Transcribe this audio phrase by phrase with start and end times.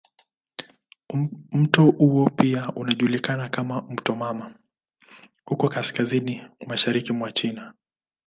[1.51, 4.55] Mto huo pia unajulikana kama "mto mama"
[5.45, 7.73] huko kaskazini mashariki mwa China.